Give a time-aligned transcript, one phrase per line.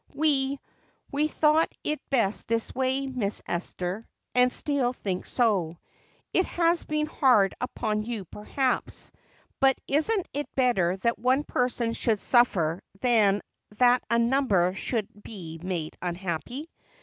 [0.15, 0.57] "We
[1.11, 5.77] we thought it best this way, Miss Esther, and still think so.
[6.33, 9.11] It has been hard upon you perhaps,
[9.59, 13.43] but isn't it better that one person should suffer than
[13.77, 16.71] that a number should be made unhappy?"